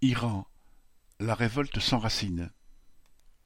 [0.00, 0.46] Iran,
[1.18, 2.52] la révolte s'enracine.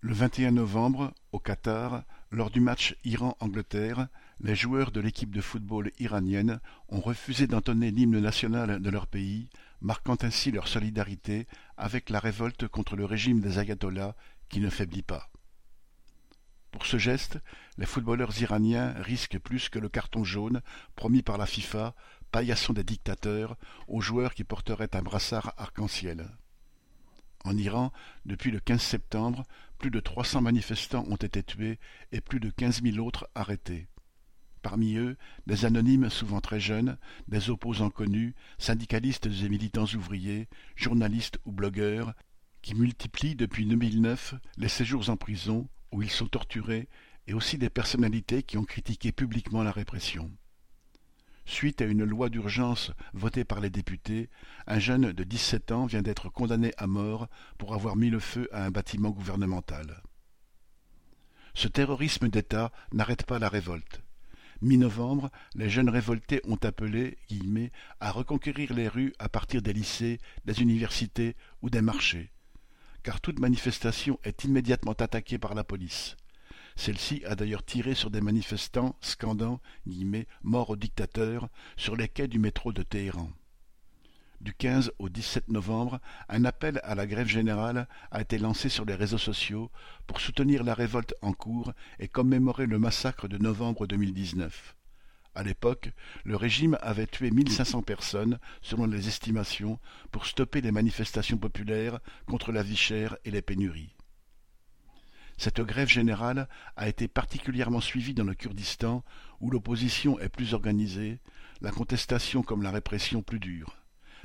[0.00, 4.08] Le vingt-et-un novembre, au Qatar, lors du match Iran-Angleterre,
[4.40, 6.60] les joueurs de l'équipe de football iranienne
[6.90, 9.48] ont refusé d'entonner l'hymne national de leur pays,
[9.80, 11.46] marquant ainsi leur solidarité
[11.78, 14.14] avec la révolte contre le régime des ayatollahs
[14.50, 15.30] qui ne faiblit pas.
[16.74, 17.38] Pour ce geste,
[17.78, 20.60] les footballeurs iraniens risquent plus que le carton jaune
[20.96, 21.94] promis par la FIFA
[22.32, 23.56] paillasson des dictateurs
[23.86, 26.28] aux joueurs qui porteraient un brassard arc-en-ciel.
[27.44, 27.92] En Iran,
[28.26, 29.44] depuis le 15 septembre,
[29.78, 31.78] plus de 300 manifestants ont été tués
[32.10, 33.86] et plus de 15 000 autres arrêtés.
[34.60, 36.98] Parmi eux, des anonymes souvent très jeunes,
[37.28, 42.14] des opposants connus, syndicalistes et militants ouvriers, journalistes ou blogueurs,
[42.62, 46.88] qui multiplient depuis 2009 les séjours en prison où ils sont torturés
[47.28, 50.28] et aussi des personnalités qui ont critiqué publiquement la répression.
[51.46, 54.28] Suite à une loi d'urgence votée par les députés,
[54.66, 58.48] un jeune de dix-sept ans vient d'être condamné à mort pour avoir mis le feu
[58.50, 60.02] à un bâtiment gouvernemental.
[61.54, 64.02] Ce terrorisme d'État n'arrête pas la révolte.
[64.62, 67.70] Mi-novembre, les jeunes révoltés ont appelé guillemets,
[68.00, 72.32] à reconquérir les rues à partir des lycées, des universités ou des marchés,
[73.04, 76.16] car toute manifestation est immédiatement attaquée par la police.
[76.74, 79.60] Celle-ci a d'ailleurs tiré sur des manifestants scandant
[80.42, 83.30] «mort au dictateur» sur les quais du métro de Téhéran.
[84.40, 88.84] Du 15 au 17 novembre, un appel à la grève générale a été lancé sur
[88.84, 89.70] les réseaux sociaux
[90.06, 94.74] pour soutenir la révolte en cours et commémorer le massacre de novembre 2019.
[95.34, 95.90] À l'époque,
[96.24, 99.80] le régime avait tué 1500 personnes, selon les estimations,
[100.12, 103.96] pour stopper les manifestations populaires contre la vie chère et les pénuries.
[105.36, 109.04] Cette grève générale a été particulièrement suivie dans le Kurdistan,
[109.40, 111.18] où l'opposition est plus organisée,
[111.60, 113.76] la contestation comme la répression plus dure.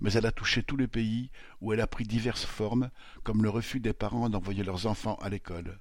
[0.00, 1.30] Mais elle a touché tous les pays,
[1.60, 2.90] où elle a pris diverses formes,
[3.22, 5.78] comme le refus des parents d'envoyer leurs enfants à l'école.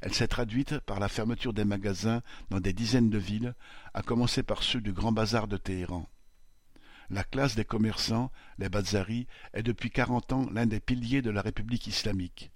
[0.00, 3.54] Elle s'est traduite par la fermeture des magasins dans des dizaines de villes,
[3.92, 6.08] à commencer par ceux du Grand Bazar de Téhéran.
[7.10, 11.42] La classe des commerçants, les Bazaris, est depuis quarante ans l'un des piliers de la
[11.42, 12.52] République islamique.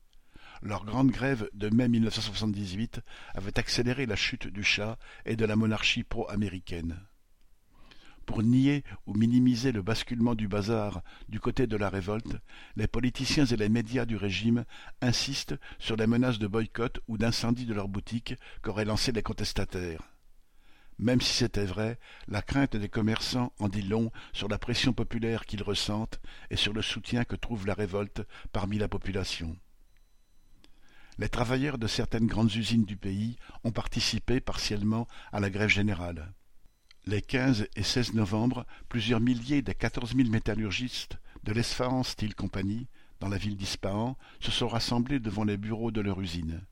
[0.62, 3.00] Leur grande grève de mai 1978
[3.34, 7.00] avait accéléré la chute du Shah et de la monarchie pro-américaine.
[8.26, 12.36] Pour nier ou minimiser le basculement du bazar du côté de la révolte,
[12.76, 14.64] les politiciens et les médias du régime
[15.02, 20.02] insistent sur les menaces de boycott ou d'incendie de leurs boutiques qu'auraient lancées les contestataires.
[20.98, 21.98] Même si c'était vrai,
[22.28, 26.20] la crainte des commerçants en dit long sur la pression populaire qu'ils ressentent
[26.50, 29.56] et sur le soutien que trouve la révolte parmi la population.
[31.18, 36.32] Les travailleurs de certaines grandes usines du pays ont participé partiellement à la grève générale.
[37.06, 42.86] Les 15 et 16 novembre, plusieurs milliers des quatorze mille métallurgistes de l'Esfahan Steel Company,
[43.20, 46.62] dans la ville d'Ispahan, se sont rassemblés devant les bureaux de leur usine.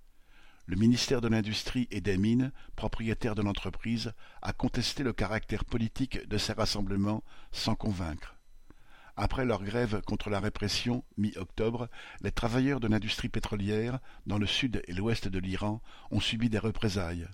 [0.64, 6.26] Le ministère de l'Industrie et des Mines, propriétaire de l'entreprise, a contesté le caractère politique
[6.26, 8.36] de ces rassemblements sans convaincre.
[9.16, 11.90] Après leur grève contre la répression, mi-octobre,
[12.22, 16.58] les travailleurs de l'industrie pétrolière, dans le sud et l'ouest de l'Iran, ont subi des
[16.58, 17.28] représailles.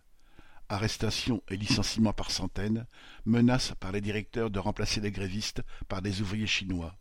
[0.69, 2.87] Arrestations et licenciements par centaines,
[3.25, 6.97] menaces par les directeurs de remplacer les grévistes par des ouvriers chinois.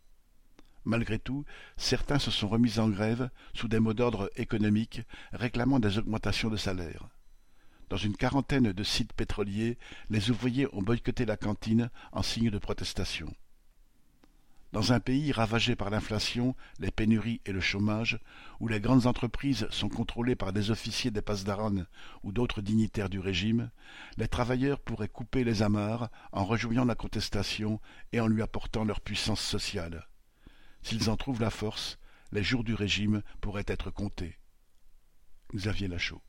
[0.84, 1.44] Malgré tout,
[1.76, 5.02] certains se sont remis en grève sous des mots d'ordre économiques
[5.32, 7.08] réclamant des augmentations de salaire.
[7.90, 12.58] Dans une quarantaine de sites pétroliers, les ouvriers ont boycotté la cantine en signe de
[12.58, 13.34] protestation.
[14.72, 18.18] Dans un pays ravagé par l'inflation, les pénuries et le chômage,
[18.60, 21.84] où les grandes entreprises sont contrôlées par des officiers des Pasdaran
[22.22, 23.70] ou d'autres dignitaires du régime,
[24.18, 27.80] les travailleurs pourraient couper les amarres en rejoignant la contestation
[28.12, 30.06] et en lui apportant leur puissance sociale.
[30.82, 31.98] S'ils en trouvent la force,
[32.30, 34.38] les jours du régime pourraient être comptés.
[35.54, 36.20] Xavier Lachaud